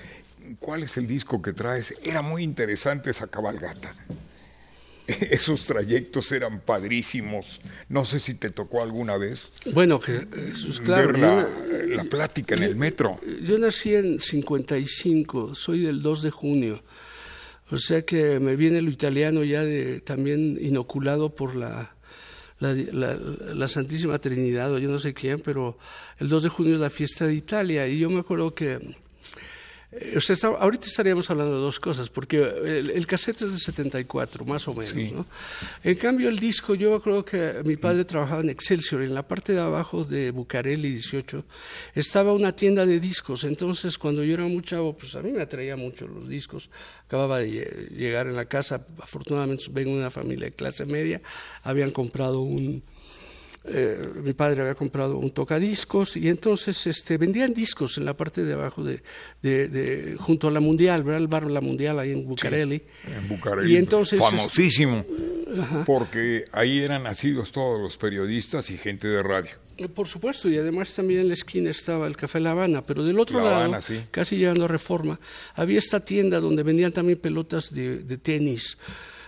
cuál 0.59 0.83
es 0.83 0.97
el 0.97 1.07
disco 1.07 1.40
que 1.40 1.53
traes. 1.53 1.95
Era 2.03 2.21
muy 2.21 2.42
interesante 2.42 3.11
esa 3.11 3.29
cabalgata. 3.29 3.95
Esos 5.07 5.66
trayectos 5.66 6.33
eran 6.33 6.59
padrísimos. 6.59 7.61
No 7.88 8.05
sé 8.05 8.19
si 8.19 8.35
te 8.35 8.51
tocó 8.51 8.83
alguna 8.83 9.16
vez. 9.16 9.53
Bueno, 9.73 10.01
que 10.01 10.27
claro. 10.85 11.12
Ver 11.12 11.19
la, 11.21 11.49
la 11.95 12.05
plática 12.05 12.57
en 12.57 12.64
el 12.64 12.75
metro. 12.75 13.21
Yo 13.40 13.57
nací 13.57 13.95
en 13.95 14.19
55, 14.19 15.55
soy 15.55 15.83
del 15.83 16.03
2 16.03 16.23
de 16.23 16.31
junio. 16.33 16.83
O 17.70 17.79
sea 17.79 18.02
que 18.02 18.38
me 18.38 18.57
viene 18.57 18.81
lo 18.83 18.90
italiano 18.90 19.42
ya 19.42 19.64
de, 19.64 20.00
también 20.00 20.59
inoculado 20.61 21.35
por 21.35 21.57
la, 21.57 21.96
la, 22.61 23.68
Santísima 23.68 24.18
Trinidad 24.18 24.72
o 24.72 24.79
yo 24.79 24.88
no 24.88 24.98
sé 24.98 25.14
quién, 25.14 25.40
pero 25.40 25.76
el 26.18 26.29
2 26.29 26.44
de 26.44 26.48
junio 26.48 26.74
es 26.74 26.81
la 26.81 26.90
fiesta 26.90 27.26
de 27.26 27.35
Italia. 27.35 27.88
Y 27.88 27.98
yo 27.98 28.09
me 28.09 28.20
acuerdo 28.20 28.55
que 28.55 28.96
eh, 29.92 30.18
ahorita 30.59 30.87
estaríamos 30.87 31.31
hablando 31.31 31.55
de 31.55 31.61
dos 31.61 31.79
cosas, 31.79 32.09
porque 32.09 32.38
el, 32.38 33.07
cassette 33.07 33.42
es 33.42 33.53
de 33.53 33.59
74, 33.59 34.44
más 34.44 34.66
o 34.68 34.75
menos. 34.75 35.12
¿no? 35.12 35.27
En 35.85 35.96
cambio, 35.96 36.29
el 36.29 36.38
disco, 36.38 36.75
yo 36.75 37.01
creo 37.01 37.25
que 37.25 37.62
mi 37.64 37.77
padre 37.77 38.05
trabajaba 38.05 38.40
en 38.40 38.51
Excelsior, 38.51 39.03
en 39.03 39.14
la 39.14 39.27
parte 39.27 39.53
de 39.53 39.61
abajo 39.61 40.05
de 40.05 40.33
Bucareli 40.33 40.90
18, 40.90 41.44
estaba 41.94 42.33
una 42.33 42.55
tienda 42.55 42.85
de 42.85 42.99
discos. 42.99 43.44
Entonces, 43.44 43.96
cuando 43.96 44.25
yo 44.25 44.35
era 44.35 44.44
muy 44.44 44.62
chavo, 44.62 44.96
pues 44.96 45.14
a 45.14 45.22
mí 45.22 45.31
me 45.31 45.42
atraía 45.42 45.77
mucho 45.77 46.07
los 46.07 46.29
discos. 46.29 46.68
Acababa 47.07 47.38
de 47.38 47.88
llegar 47.96 48.27
en 48.27 48.35
la 48.35 48.46
casa, 48.46 48.85
afortunadamente 49.01 49.64
vengo 49.70 49.92
de 49.92 49.99
una 49.99 50.11
familia 50.11 50.46
de 50.46 50.53
clase 50.53 50.85
media, 50.85 51.22
habían 51.62 51.90
comprado 51.92 52.40
un 52.40 52.83
eh, 53.68 54.11
mi 54.22 54.33
padre 54.33 54.61
había 54.61 54.74
comprado 54.74 55.18
un 55.18 55.31
tocadiscos 55.31 56.16
y 56.16 56.29
entonces 56.29 56.87
este, 56.87 57.18
vendían 57.18 57.52
discos 57.52 57.98
en 57.98 58.05
la 58.05 58.16
parte 58.16 58.44
de 58.44 58.52
abajo 58.52 58.85
de, 58.85 59.00
de, 59.42 60.16
junto 60.18 60.48
a 60.48 60.50
la 60.50 60.61
Mundial, 60.61 61.02
¿verdad? 61.02 61.20
El 61.20 61.29
bar 61.29 61.50
La 61.50 61.61
Mundial 61.61 61.98
ahí 61.98 62.12
en 62.12 62.26
Bucareli. 62.26 62.83
en 63.07 63.29
Bucareli. 63.29 63.72
Y 63.72 63.76
entonces, 63.76 64.20
famosísimo, 64.20 65.05
porque 65.85 66.44
ahí 66.52 66.81
eran 66.81 67.02
nacidos 67.05 67.50
todos 67.52 67.81
los 67.81 67.96
periodistas 67.96 68.70
y 68.70 68.79
gente 68.79 69.09
de 69.09 69.22
radio. 69.22 69.50
Eh, 69.79 69.88
por 69.88 70.07
supuesto, 70.07 70.48
y 70.48 70.57
además 70.57 70.94
también 70.94 71.20
en 71.20 71.29
la 71.29 71.35
esquina 71.35 71.70
estaba 71.70 72.07
el 72.07 72.16
Café 72.16 72.40
La 72.40 72.52
Habana, 72.52 72.87
pero 72.87 73.05
del 73.05 73.18
otro 73.18 73.44
lado, 73.44 73.79
casi 74.11 74.37
llegando 74.37 74.64
a 74.64 74.68
Reforma, 74.68 75.18
había 75.55 75.79
esta 75.79 76.00
tienda 76.00 76.40
donde 76.40 76.62
vendían 76.62 76.92
también 76.92 77.18
pelotas 77.18 77.74
de, 77.74 77.98
de 77.98 78.16
tenis. 78.16 78.79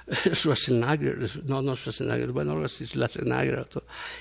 Schwarzenegger, 0.33 1.19
no, 1.45 1.61
no 1.61 1.77
Schwarzenegger, 1.77 2.33
bueno, 2.33 2.53
ahora 2.53 2.69
sí 2.69 2.87
Schwarzenegger, 2.87 3.67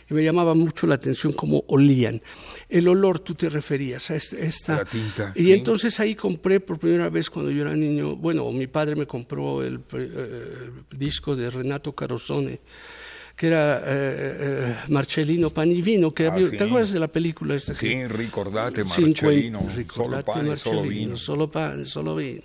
y 0.09 0.13
me 0.13 0.23
llamaba 0.23 0.53
mucho 0.53 0.87
la 0.87 0.95
atención 0.95 1.33
cómo 1.33 1.63
olían. 1.67 2.21
El 2.67 2.87
olor, 2.87 3.19
tú 3.19 3.35
te 3.35 3.49
referías 3.49 4.09
a 4.11 4.15
esta... 4.15 4.77
La 4.77 4.85
tinta. 4.85 5.31
Y 5.35 5.51
entonces 5.51 5.99
ahí 5.99 6.15
compré 6.15 6.59
por 6.59 6.77
primera 6.77 7.09
vez 7.09 7.29
cuando 7.29 7.51
yo 7.51 7.61
era 7.61 7.75
niño, 7.75 8.15
bueno, 8.15 8.51
mi 8.51 8.67
padre 8.67 8.95
me 8.95 9.05
compró 9.05 9.63
el, 9.63 9.79
eh, 9.93 10.69
disco 10.91 11.35
de 11.35 11.49
Renato 11.49 11.93
Carosone, 11.93 12.59
que 13.35 13.47
era 13.47 13.77
eh, 13.77 13.83
eh, 13.85 14.75
Marcellino 14.89 15.51
Panivino, 15.51 16.13
que 16.13 16.27
ah, 16.27 16.35
¿te 16.35 16.63
acuerdas 16.63 16.91
de 16.91 16.99
la 16.99 17.07
película 17.07 17.55
esta? 17.55 17.75
Sí, 17.75 18.07
ricordate 18.07 18.83
Marcellino, 18.83 19.61
solo 19.93 20.25
pan, 20.25 20.57
solo 20.57 20.81
vino. 20.81 21.15
Solo 21.15 21.51
pan, 21.51 21.85
solo 21.85 22.15
vino. 22.15 22.41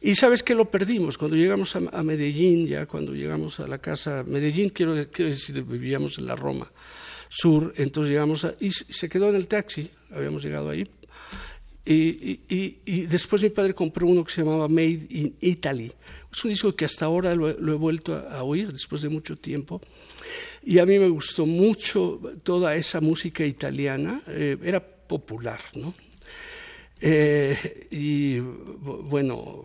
Y 0.00 0.14
sabes 0.14 0.42
que 0.42 0.54
lo 0.54 0.70
perdimos 0.70 1.18
cuando 1.18 1.36
llegamos 1.36 1.74
a, 1.74 2.02
Medellín, 2.02 2.68
ya 2.68 2.86
cuando 2.86 3.14
llegamos 3.14 3.58
a 3.58 3.66
la 3.66 3.78
casa, 3.78 4.24
Medellín 4.26 4.70
quiero, 4.70 4.94
decir, 4.94 5.62
vivíamos 5.64 6.18
en 6.18 6.26
la 6.26 6.36
Roma 6.36 6.70
Sur, 7.28 7.74
entonces 7.76 8.12
llegamos 8.12 8.44
a, 8.44 8.54
y 8.60 8.70
se 8.70 9.08
quedó 9.08 9.28
en 9.28 9.34
el 9.34 9.48
taxi, 9.48 9.90
habíamos 10.10 10.42
llegado 10.44 10.70
ahí, 10.70 10.88
Y, 11.84 13.06
después 13.06 13.42
mi 13.42 13.50
padre 13.50 13.74
compró 13.74 14.06
uno 14.06 14.24
que 14.24 14.32
se 14.32 14.42
llamaba 14.42 14.68
Made 14.68 15.06
in 15.10 15.36
Italy. 15.40 15.92
Es 16.32 16.44
un 16.44 16.50
disco 16.50 16.76
que 16.76 16.84
hasta 16.84 17.06
ahora 17.06 17.34
lo, 17.34 17.48
he 17.48 17.76
vuelto 17.76 18.14
a, 18.14 18.42
oír 18.44 18.70
después 18.72 19.02
de 19.02 19.08
mucho 19.08 19.36
tiempo. 19.36 19.80
Y 20.62 20.78
a 20.78 20.86
mí 20.86 20.98
me 20.98 21.08
gustó 21.08 21.46
mucho 21.46 22.20
toda 22.42 22.76
esa 22.76 23.00
música 23.00 23.44
italiana. 23.44 24.22
Eh, 24.28 24.58
era 24.62 24.80
popular, 24.80 25.60
¿no? 25.74 25.94
Eh, 27.00 27.86
y 27.90 28.38
bueno, 28.38 29.62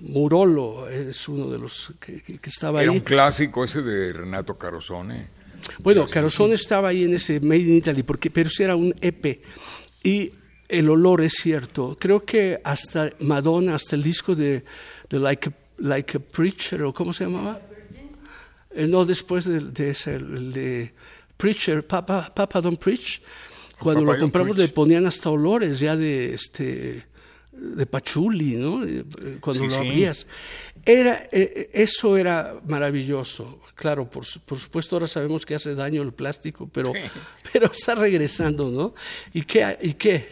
Murolo 0.00 0.88
es 0.88 1.28
uno 1.28 1.50
de 1.50 1.58
los 1.58 1.92
que, 1.98 2.22
estaba 2.44 2.80
ahí. 2.80 2.84
Era 2.84 2.92
un 2.92 3.00
clásico 3.00 3.64
ese 3.64 3.82
de 3.82 4.12
Renato 4.12 4.56
Carosone. 4.56 5.38
Bueno, 5.78 6.06
Carosone 6.06 6.54
estaba 6.54 6.88
ahí 6.88 7.04
en 7.04 7.14
ese 7.14 7.40
Made 7.40 7.60
in 7.60 7.76
Italy, 7.76 8.02
porque, 8.02 8.30
pero 8.30 8.48
sí 8.48 8.62
era 8.62 8.76
un 8.76 8.94
EP. 9.00 9.42
Y 10.02 10.32
el 10.68 10.88
olor 10.90 11.22
es 11.22 11.34
cierto. 11.34 11.96
Creo 11.98 12.24
que 12.24 12.60
hasta 12.62 13.10
Madonna, 13.20 13.74
hasta 13.74 13.96
el 13.96 14.02
disco 14.02 14.34
de, 14.34 14.64
like, 15.10 15.48
a, 15.48 15.52
like, 15.78 16.16
a, 16.16 16.20
Preacher, 16.20 16.82
o 16.82 16.92
¿cómo 16.92 17.12
se 17.12 17.24
llamaba? 17.24 17.60
Eh, 18.70 18.86
no, 18.86 19.04
después 19.04 19.46
de, 19.46 19.90
ese, 19.90 20.14
el 20.14 20.52
de 20.52 20.92
Preacher, 21.36 21.86
Papa, 21.86 22.32
Papa 22.34 22.60
Don't 22.60 22.78
Preach, 22.78 23.20
cuando 23.78 24.04
lo 24.04 24.18
compramos 24.18 24.56
le 24.56 24.68
ponían 24.68 25.06
hasta 25.06 25.30
olores 25.30 25.78
ya 25.80 25.96
de 25.96 26.34
este 26.34 27.06
de 27.52 27.86
pachuli, 27.86 28.56
¿no? 28.56 28.84
Eh, 28.84 29.04
cuando 29.40 29.66
lo 29.66 29.74
abrías. 29.74 30.26
Era, 30.84 31.28
eh, 31.32 31.70
eso 31.72 32.16
era 32.16 32.60
maravilloso. 32.66 33.60
Claro, 33.74 34.08
por, 34.08 34.24
por, 34.44 34.58
supuesto 34.58 34.96
ahora 34.96 35.06
sabemos 35.06 35.44
que 35.44 35.54
hace 35.54 35.74
daño 35.74 36.02
el 36.02 36.12
plástico, 36.12 36.68
pero, 36.72 36.92
pero 37.52 37.70
está 37.70 37.94
regresando, 37.94 38.70
¿no? 38.70 38.94
¿Y 39.32 39.42
qué, 39.42 39.76
¿Y 39.82 39.94
qué? 39.94 40.28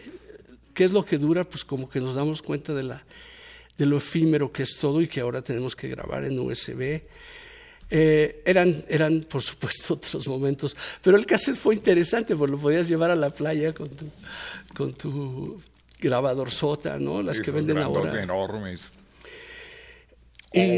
¿Qué 0.73 0.83
es 0.83 0.91
lo 0.91 1.03
que 1.03 1.17
dura? 1.17 1.43
Pues 1.43 1.65
como 1.65 1.89
que 1.89 1.99
nos 1.99 2.15
damos 2.15 2.41
cuenta 2.41 2.73
de, 2.73 2.83
la, 2.83 3.03
de 3.77 3.85
lo 3.85 3.97
efímero 3.97 4.51
que 4.51 4.63
es 4.63 4.77
todo 4.77 5.01
y 5.01 5.07
que 5.07 5.21
ahora 5.21 5.41
tenemos 5.41 5.75
que 5.75 5.87
grabar 5.87 6.23
en 6.25 6.39
USB. 6.39 7.01
Eh, 7.89 8.41
eran, 8.45 8.83
eran, 8.89 9.21
por 9.21 9.41
supuesto, 9.41 9.93
otros 9.95 10.27
momentos, 10.27 10.75
pero 11.01 11.17
el 11.17 11.25
cassette 11.25 11.55
fue 11.55 11.75
interesante 11.75 12.35
porque 12.35 12.51
lo 12.51 12.59
podías 12.59 12.87
llevar 12.87 13.11
a 13.11 13.15
la 13.15 13.29
playa 13.29 13.73
con 13.73 13.87
tu, 13.87 14.05
con 14.75 14.93
tu 14.93 15.61
grabador 15.99 16.51
sota, 16.51 16.99
¿no? 16.99 17.21
Las 17.21 17.39
que 17.39 17.51
venden 17.51 17.77
ahora. 17.77 18.21
enormes. 18.21 18.91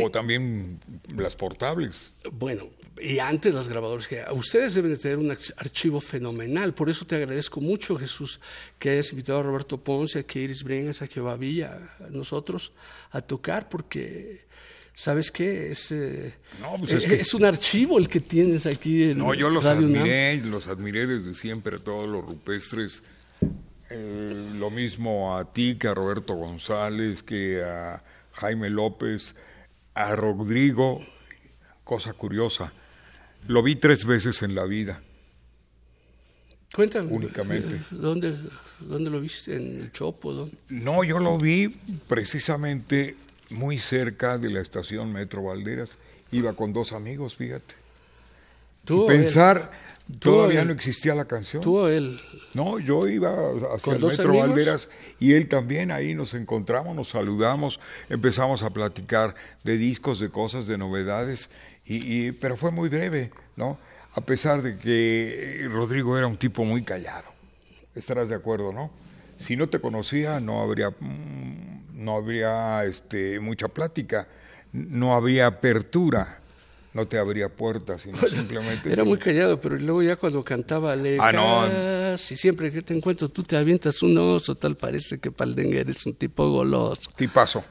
O 0.04 0.10
también 0.12 0.80
las 1.16 1.36
portables. 1.36 2.12
Bueno, 2.32 2.70
y 3.02 3.20
antes 3.20 3.54
las 3.54 3.68
grabadoras, 3.68 4.08
que 4.08 4.24
ustedes 4.34 4.74
deben 4.74 4.92
de 4.92 4.98
tener 4.98 5.18
un 5.18 5.32
archivo 5.32 6.02
fenomenal, 6.02 6.74
por 6.74 6.90
eso 6.90 7.06
te 7.06 7.16
agradezco 7.16 7.62
mucho, 7.62 7.98
Jesús, 7.98 8.40
que 8.78 8.90
hayas 8.90 9.12
invitado 9.12 9.40
a 9.40 9.44
Roberto 9.44 9.82
Ponce, 9.82 10.20
a 10.20 10.24
que 10.24 10.42
Iris 10.42 10.64
Brengas, 10.64 11.02
a 11.02 11.08
que 11.08 11.22
Villa, 11.22 11.96
a 12.00 12.10
nosotros, 12.10 12.72
a 13.12 13.22
tocar, 13.22 13.70
porque, 13.70 14.48
¿sabes 14.94 15.32
qué? 15.32 15.72
Es, 15.72 15.92
eh, 15.92 16.34
pues 16.80 16.94
es, 16.94 17.34
un 17.34 17.46
archivo 17.46 17.98
el 17.98 18.10
que 18.10 18.20
tienes 18.20 18.66
aquí 18.66 19.04
en 19.04 19.18
No, 19.18 19.34
yo 19.34 19.50
los 19.50 19.66
admiré, 19.66 20.38
los 20.38 20.68
admiré 20.68 21.08
desde 21.08 21.34
siempre, 21.34 21.80
todos 21.80 22.10
los 22.10 22.26
rupestres, 22.26 23.02
eh, 23.90 24.52
lo 24.56 24.70
mismo 24.70 25.38
a 25.38 25.52
ti 25.52 25.76
que 25.76 25.88
a 25.88 25.94
Roberto 25.94 26.36
González, 26.36 27.24
que 27.24 27.64
a 27.64 28.04
Jaime 28.34 28.70
López, 28.70 29.36
a 29.94 30.16
Rodrigo, 30.16 31.06
cosa 31.84 32.14
curiosa, 32.14 32.74
lo 33.48 33.64
vi 33.64 33.76
tres 33.76 34.06
veces 34.06 34.42
en 34.42 34.56
la 34.56 34.66
vida. 34.66 35.02
Cuéntame. 36.74 37.12
Únicamente. 37.12 37.76
Eh, 37.76 37.82
¿Dónde, 37.92 38.36
dónde 38.80 39.10
lo 39.10 39.20
viste? 39.20 39.56
¿En 39.56 39.82
el 39.82 39.92
Chopo? 39.92 40.50
No, 40.70 41.04
yo 41.04 41.20
lo 41.20 41.38
vi 41.38 41.70
precisamente 42.08 43.16
muy 43.50 43.80
cerca 43.80 44.38
de 44.38 44.50
la 44.50 44.62
estación 44.62 45.12
Metro 45.12 45.44
Valderas. 45.44 45.98
Iba 46.32 46.54
con 46.54 46.74
dos 46.74 46.94
amigos, 46.94 47.36
fíjate. 47.36 47.76
¿Tú 48.86 49.08
pensar, 49.08 49.72
todavía 50.20 50.66
no 50.66 50.74
existía 50.74 51.14
la 51.14 51.26
canción. 51.26 51.62
¿Tú 51.62 51.78
o 51.78 51.88
él? 51.88 52.20
No, 52.54 52.80
yo 52.80 53.08
iba 53.08 53.30
hacia 53.76 53.94
el 53.94 54.04
Metro 54.04 54.38
Valderas 54.38 54.90
y 55.20 55.34
él 55.34 55.48
también. 55.48 55.92
Ahí 55.92 56.16
nos 56.16 56.34
encontramos, 56.34 56.96
nos 56.96 57.10
saludamos, 57.10 57.80
empezamos 58.10 58.64
a 58.64 58.70
platicar 58.70 59.36
de 59.64 59.78
discos, 59.78 60.20
de 60.20 60.30
cosas, 60.30 60.68
de 60.68 60.78
novedades 60.78 61.50
y, 61.86 62.32
pero 62.34 62.56
fue 62.56 62.72
muy 62.72 62.88
breve, 62.88 63.32
¿no? 63.56 63.80
A 64.14 64.22
pesar 64.22 64.62
de 64.62 64.78
que 64.78 65.68
Rodrigo 65.72 66.18
era 66.18 66.28
un 66.28 66.38
tipo 66.38 66.64
muy 66.64 66.84
callado. 66.84 67.26
Estarás 67.96 68.30
de 68.30 68.36
acuerdo, 68.36 68.72
¿no? 68.72 68.92
Si 69.40 69.56
no 69.56 69.70
te 69.70 69.80
conocía, 69.80 70.40
no 70.40 70.62
habría, 70.62 70.90
mm, 70.90 71.79
no 72.00 72.16
habría 72.16 72.84
este, 72.86 73.40
mucha 73.40 73.68
plática, 73.68 74.28
no 74.72 75.14
habría 75.14 75.48
apertura, 75.48 76.40
no 76.94 77.08
te 77.08 77.18
abría 77.18 77.50
puertas, 77.50 78.02
sino 78.02 78.18
simplemente... 78.28 78.92
Era 78.92 79.04
muy 79.04 79.18
callado, 79.18 79.60
pero 79.60 79.78
luego 79.78 80.02
ya 80.02 80.16
cuando 80.16 80.44
cantaba 80.44 80.96
le 80.96 81.18
ah, 81.20 81.32
no. 81.32 82.18
si 82.18 82.36
siempre 82.36 82.72
que 82.72 82.82
te 82.82 82.96
encuentro 82.96 83.30
tú 83.30 83.44
te 83.44 83.58
avientas 83.58 84.02
un 84.02 84.18
oso, 84.18 84.56
tal 84.56 84.76
parece 84.76 85.20
que 85.20 85.32
Paldengue 85.32 85.82
eres 85.82 86.06
un 86.06 86.16
tipo 86.16 86.50
goloso. 86.50 87.02
Tipazo. 87.16 87.64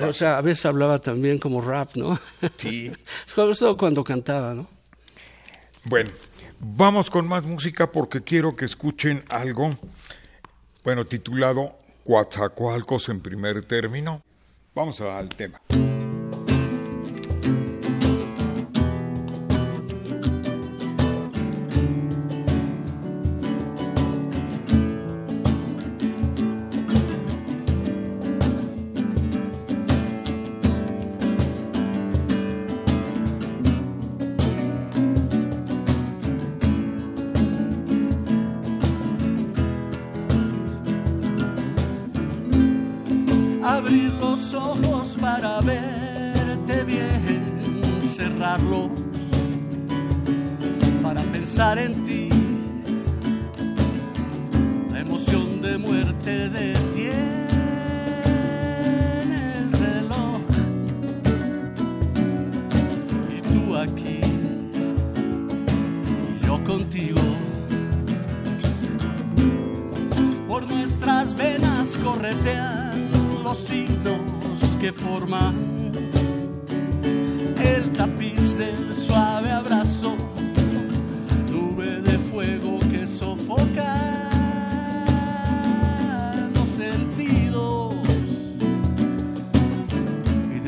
O 0.00 0.12
sea, 0.12 0.38
a 0.38 0.42
veces 0.42 0.66
hablaba 0.66 0.98
también 0.98 1.38
como 1.38 1.62
rap, 1.62 1.96
¿no? 1.96 2.18
Sí. 2.56 2.92
Sobre 3.26 3.54
todo 3.54 3.76
cuando 3.76 4.02
cantaba, 4.02 4.52
¿no? 4.52 4.68
Bueno, 5.84 6.10
vamos 6.58 7.08
con 7.10 7.26
más 7.28 7.44
música 7.44 7.90
porque 7.90 8.22
quiero 8.22 8.56
que 8.56 8.64
escuchen 8.64 9.24
algo, 9.28 9.70
bueno, 10.82 11.06
titulado 11.06 11.78
Coatzacoalcos 12.08 13.10
en 13.10 13.20
primer 13.20 13.68
término. 13.68 14.22
Vamos 14.74 14.98
al 15.02 15.28
tema. 15.28 15.60
los 44.52 44.54
ojos 44.54 45.16
para 45.20 45.60
verte 45.60 46.84
bien, 46.84 47.82
cerrarlos 48.06 48.90
para 51.02 51.20
pensar 51.32 51.78
en 51.78 51.92
ti 52.04 52.07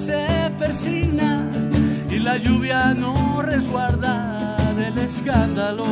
se 0.00 0.50
persignan 0.58 1.70
y 2.08 2.18
la 2.18 2.38
lluvia 2.38 2.94
no 2.94 3.42
resguarda 3.42 4.56
del 4.74 4.98
escándalo. 4.98 5.84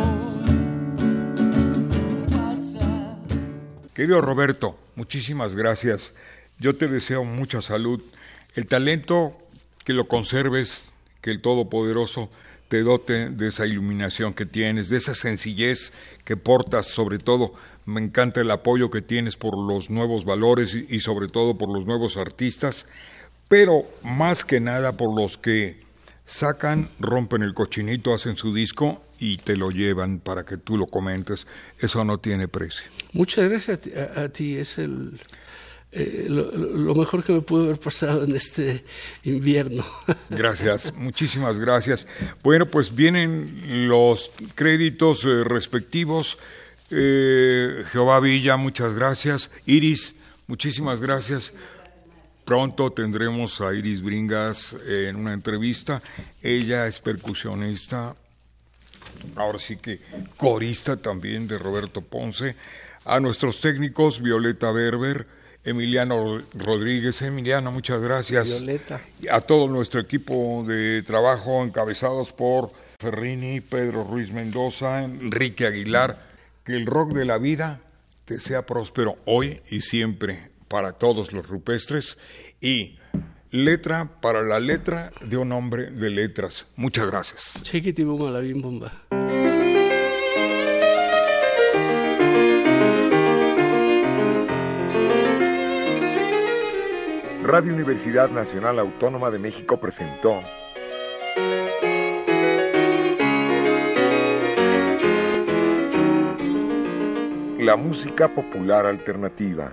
Querido 3.92 4.20
Roberto, 4.20 4.78
muchísimas 4.94 5.54
gracias. 5.54 6.14
Yo 6.58 6.76
te 6.76 6.88
deseo 6.88 7.24
mucha 7.24 7.60
salud, 7.60 8.00
el 8.54 8.66
talento 8.66 9.36
que 9.84 9.92
lo 9.92 10.08
conserves, 10.08 10.92
que 11.20 11.30
el 11.30 11.42
Todopoderoso 11.42 12.30
te 12.68 12.82
dote 12.82 13.28
de 13.30 13.48
esa 13.48 13.66
iluminación 13.66 14.32
que 14.32 14.46
tienes, 14.46 14.88
de 14.88 14.98
esa 14.98 15.14
sencillez 15.14 15.92
que 16.24 16.36
portas, 16.36 16.86
sobre 16.86 17.18
todo 17.18 17.52
me 17.84 18.00
encanta 18.00 18.40
el 18.40 18.50
apoyo 18.50 18.90
que 18.90 19.02
tienes 19.02 19.36
por 19.36 19.56
los 19.58 19.90
nuevos 19.90 20.24
valores 20.24 20.74
y, 20.74 21.00
sobre 21.00 21.28
todo 21.28 21.56
por 21.56 21.72
los 21.72 21.86
nuevos 21.86 22.18
artistas, 22.18 22.86
pero 23.48 23.84
más 24.02 24.44
que 24.44 24.60
nada 24.60 24.92
por 24.92 25.14
los 25.18 25.38
que 25.38 25.80
sacan, 26.26 26.90
rompen 27.00 27.42
el 27.42 27.54
cochinito, 27.54 28.14
hacen 28.14 28.36
su 28.36 28.54
disco 28.54 29.02
y 29.18 29.38
te 29.38 29.56
lo 29.56 29.70
llevan 29.70 30.20
para 30.20 30.44
que 30.44 30.56
tú 30.56 30.76
lo 30.76 30.86
comentes. 30.86 31.46
Eso 31.78 32.04
no 32.04 32.18
tiene 32.18 32.48
precio. 32.48 32.84
Muchas 33.12 33.48
gracias 33.48 33.80
a 34.16 34.28
ti, 34.28 34.56
es 34.56 34.78
el, 34.78 35.18
eh, 35.90 36.26
lo, 36.28 36.94
mejor 36.94 37.24
que 37.24 37.32
me 37.32 37.40
pudo 37.40 37.64
haber 37.64 37.78
pasado 37.78 38.24
en 38.24 38.36
este 38.36 38.84
invierno. 39.24 39.86
Gracias, 40.28 40.92
muchísimas 40.94 41.58
gracias. 41.58 42.06
Bueno, 42.42 42.66
pues 42.66 42.94
vienen 42.94 43.88
los 43.88 44.30
créditos 44.54 45.24
eh, 45.24 45.44
respectivos. 45.44 46.36
Eh, 46.90 47.84
Jehová 47.90 48.20
Villa, 48.20 48.58
muchas 48.58 48.94
gracias. 48.94 49.50
Iris, 49.64 50.14
muchísimas 50.46 51.00
gracias. 51.00 51.54
Pronto 52.48 52.90
tendremos 52.90 53.60
a 53.60 53.74
Iris 53.74 54.00
Bringas 54.00 54.74
en 54.86 55.16
una 55.16 55.34
entrevista. 55.34 56.00
Ella 56.42 56.86
es 56.86 56.98
percusionista, 56.98 58.16
ahora 59.36 59.58
sí 59.58 59.76
que 59.76 60.00
corista 60.38 60.96
también 60.96 61.46
de 61.46 61.58
Roberto 61.58 62.00
Ponce. 62.00 62.56
A 63.04 63.20
nuestros 63.20 63.60
técnicos, 63.60 64.22
Violeta 64.22 64.72
Berber, 64.72 65.26
Emiliano 65.62 66.40
Rodríguez. 66.54 67.20
Emiliano, 67.20 67.70
muchas 67.70 68.00
gracias. 68.00 68.48
Violeta. 68.48 69.02
A 69.30 69.42
todo 69.42 69.68
nuestro 69.68 70.00
equipo 70.00 70.64
de 70.66 71.02
trabajo 71.02 71.62
encabezados 71.62 72.32
por 72.32 72.72
Ferrini, 72.98 73.60
Pedro 73.60 74.04
Ruiz 74.04 74.32
Mendoza, 74.32 75.04
Enrique 75.04 75.66
Aguilar. 75.66 76.26
Que 76.64 76.76
el 76.76 76.86
rock 76.86 77.12
de 77.12 77.26
la 77.26 77.36
vida 77.36 77.82
te 78.24 78.40
sea 78.40 78.64
próspero 78.64 79.18
hoy 79.26 79.60
y 79.68 79.82
siempre 79.82 80.56
para 80.68 80.92
todos 80.92 81.32
los 81.32 81.46
rupestres 81.46 82.18
y 82.60 82.98
letra 83.50 84.20
para 84.20 84.42
la 84.42 84.60
letra 84.60 85.10
de 85.20 85.36
un 85.36 85.52
hombre 85.52 85.90
de 85.90 86.10
letras. 86.10 86.66
Muchas 86.76 87.06
gracias. 87.06 87.60
Chiquitibuma 87.62 88.30
la 88.30 88.40
bien 88.40 88.60
bomba. 88.60 88.92
Radio 97.42 97.72
Universidad 97.72 98.28
Nacional 98.28 98.78
Autónoma 98.78 99.30
de 99.30 99.38
México 99.38 99.80
presentó 99.80 100.42
La 107.58 107.74
música 107.76 108.28
popular 108.28 108.84
alternativa. 108.84 109.72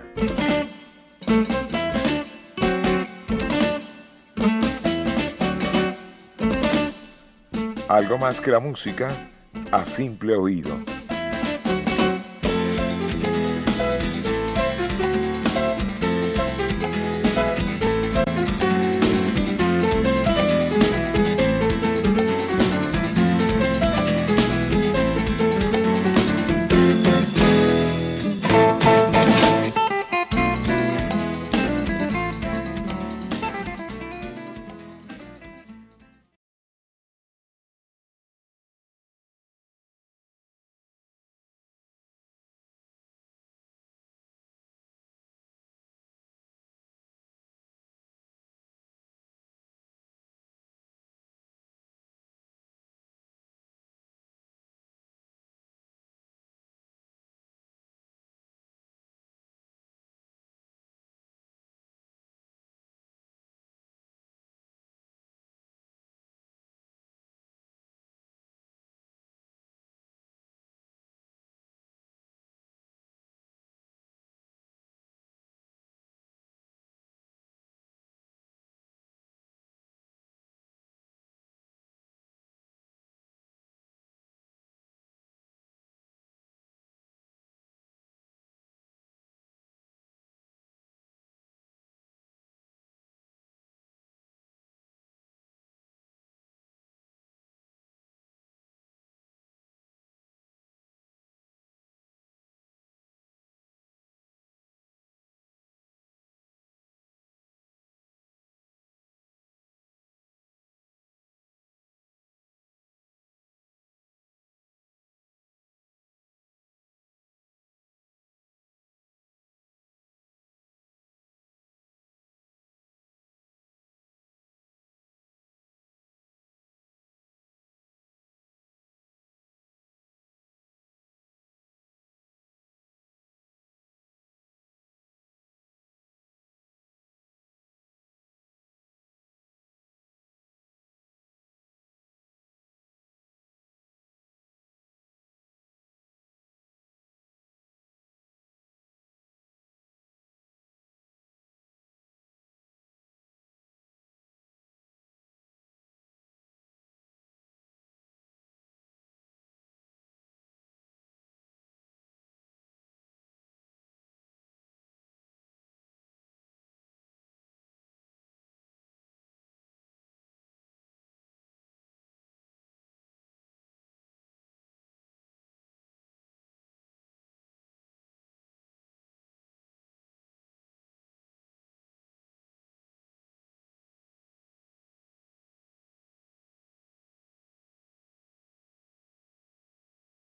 Algo 7.88 8.18
más 8.18 8.40
que 8.40 8.50
la 8.50 8.58
música 8.58 9.08
a 9.70 9.84
simple 9.86 10.36
oído. 10.36 10.95